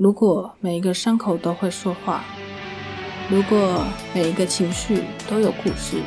[0.00, 2.24] 如果每一个伤口都会说话，
[3.28, 6.00] 如果每一个情绪都有故事，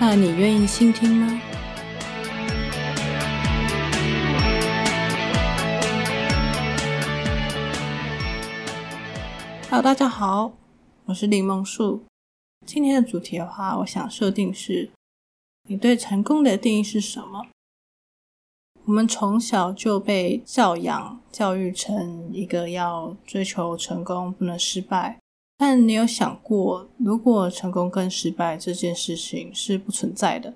[0.00, 1.40] 那你愿意倾听吗
[9.70, 10.54] ？Hello，大家好，
[11.04, 12.02] 我是柠檬树。
[12.66, 14.90] 今天的主题的话，我想设定是：
[15.68, 17.46] 你对成功的定义是什么？
[18.88, 25.20] 我们从小就被教养、教育成一个要追求成功，不能失败。
[25.58, 30.54] 但你有想过，如果成功跟失败这件事情是不存在的，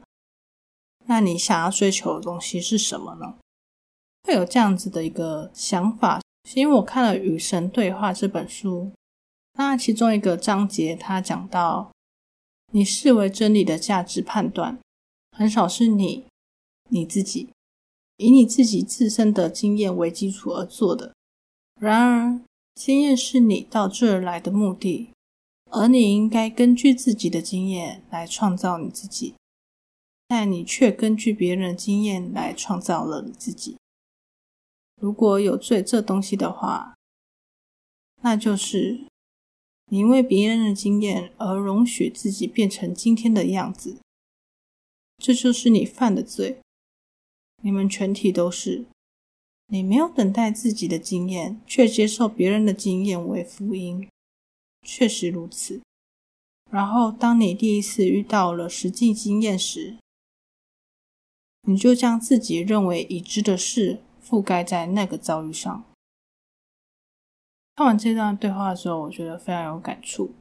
[1.04, 3.34] 那你想要追求的东西是什么呢？
[4.26, 8.90] 会有这样子的一个想法，是因为我看了《与神对话》这本书，
[9.58, 11.92] 那其中一个章节，他讲到，
[12.72, 14.78] 你视为真理的价值判断，
[15.36, 16.24] 很少是你
[16.88, 17.50] 你自己。
[18.16, 21.14] 以你自己自身的经验为基础而做的。
[21.80, 22.40] 然而，
[22.74, 25.10] 经验是你到这儿来的目的，
[25.70, 29.34] 而你应该根据自己的经验来创造你自己，
[30.28, 33.76] 但你却根据别人的经验来创造了你自己。
[35.00, 36.94] 如果有罪这东西的话，
[38.22, 39.04] 那就是
[39.86, 43.98] 你因为别人的经验而容许自己变成今天的样子，
[45.18, 46.61] 这就是你犯的罪。
[47.62, 48.84] 你们全体都是，
[49.68, 54.08] 你没有等待自己的经验，却接受别人的经验为福音，
[54.82, 55.80] 确实如此。
[56.70, 59.96] 然后，当你第一次遇到了实际经验时，
[61.62, 65.84] 你就将自己认为已知的事覆盖在那个遭遇上。
[67.76, 70.32] 看完这段对话的时候，我觉得非常有感触。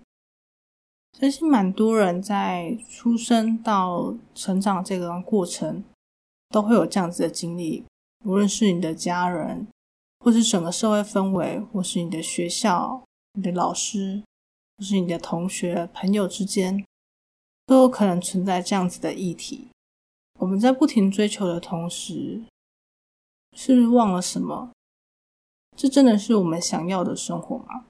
[1.19, 5.83] 相信蛮多人在出生到成长这个过程。
[6.51, 7.85] 都会有这样子的经历，
[8.25, 9.67] 无论是你的家人，
[10.19, 14.21] 或是整个社会氛围，或是你的学校、你的老师，
[14.77, 16.85] 或是你的同学、朋友之间，
[17.65, 19.69] 都有可能存在这样子的议题。
[20.39, 22.41] 我们在不停追求的同时，
[23.55, 24.71] 是不是忘了什么？
[25.77, 27.85] 这真的是我们想要的生活吗？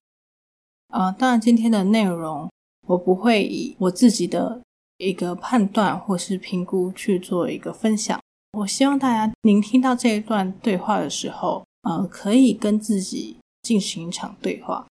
[0.88, 2.50] 啊，当然，今天的内容
[2.88, 4.62] 我不会以我自己的
[4.98, 8.22] 一个判断或是评估去做一个分享。
[8.54, 14.86] 我希望大家聆听到这一段对话的时候，呃，可以跟自己进行一场对话。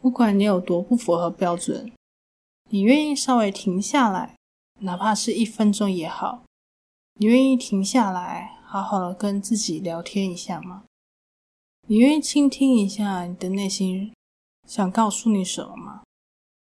[0.00, 1.90] 不管你有多不符合标准，
[2.68, 4.36] 你愿意稍微停下来，
[4.80, 6.42] 哪怕是一分钟也好，
[7.14, 10.84] 你愿意停下来，好好的跟自己聊天一下吗？
[11.88, 14.12] 你愿意倾听一下你的内心
[14.68, 16.02] 想告诉你什么吗？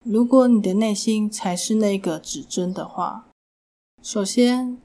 [0.02, 3.26] 如果你的内心才是那个指针的话，
[4.02, 4.80] 首先。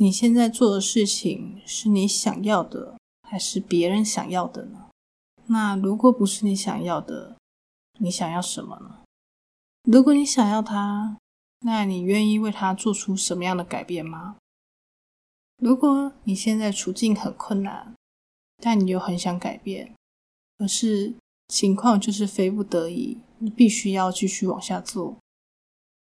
[0.00, 2.96] 你现在做的事情是你想要的，
[3.28, 4.88] 还是别人想要的呢？
[5.46, 7.36] 那如果不是你想要的，
[7.98, 9.00] 你想要什么呢？
[9.82, 11.18] 如果你想要它，
[11.60, 14.36] 那你愿意为它做出什么样的改变吗？
[15.56, 17.92] 如果你现在处境很困难，
[18.58, 19.96] 但你又很想改变，
[20.58, 21.16] 可是
[21.48, 25.16] 情况就是非不得已，你必须要继续往下做，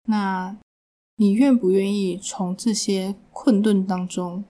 [0.04, 0.58] 那？
[1.20, 4.42] 你愿不愿意从这些困顿当中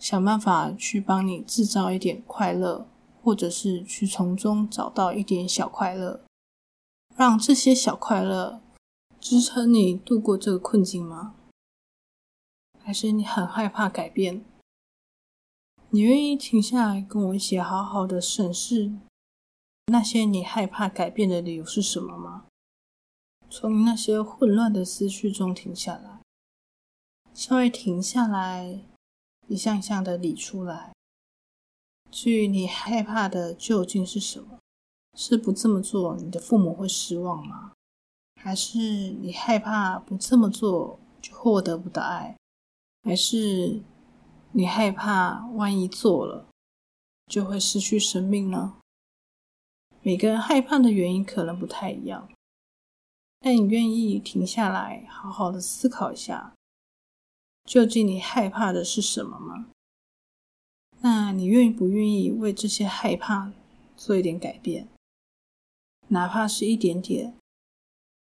[0.00, 2.88] 想办法去帮你制造一点快乐，
[3.22, 6.24] 或者是去从中找到一点小快乐，
[7.14, 8.60] 让这些小快乐
[9.20, 11.36] 支撑你度过这个困境吗？
[12.82, 14.44] 还是你很害怕改变？
[15.90, 18.90] 你愿意停下来跟我一起好好的审视
[19.86, 22.46] 那些你害怕改变的理由是什么吗？
[23.56, 26.18] 从那些混乱的思绪中停下来，
[27.32, 28.80] 稍微停下来，
[29.46, 30.92] 一项一项的理出来。
[32.10, 34.58] 至于你害怕的究竟是什么？
[35.16, 37.70] 是不这么做，你的父母会失望吗？
[38.42, 42.36] 还是你害怕不这么做就获得不到爱？
[43.04, 43.80] 还是
[44.50, 46.48] 你害怕万一做了
[47.28, 48.74] 就会失去生命呢？
[50.02, 52.28] 每个人害怕的原因可能不太一样。
[53.44, 56.54] 但你愿意停下来，好好的思考一下，
[57.66, 59.68] 究竟你害怕的是什么吗？
[61.02, 63.52] 那你愿意不愿意为这些害怕
[63.98, 64.88] 做一点改变，
[66.08, 67.36] 哪怕是一点点？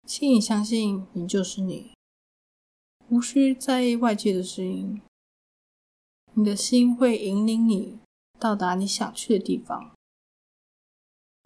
[0.06, 1.92] 请你相信，你就是你，
[3.08, 5.00] 无需在意外界的声音，
[6.34, 7.98] 你的心会引领你
[8.38, 9.90] 到达你想去的地方。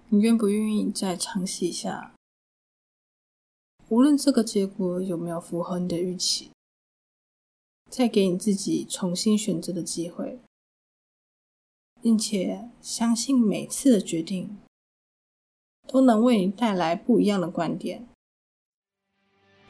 [0.08, 2.12] 你愿不愿意再尝试一下？
[3.92, 6.50] 无论这个结果有没有符合你的预期，
[7.90, 10.38] 再给你自己重新选择的机会。
[12.00, 14.58] 并且相信每次的决定
[15.86, 18.08] 都能为你带来不一样的观点，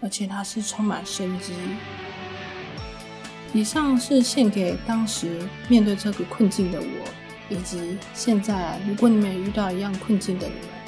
[0.00, 1.52] 而且它是充满生机。
[3.52, 7.08] 以上是献给当时面对这个困境的我，
[7.50, 10.81] 以及现在如果你们也遇到一样困境的你们。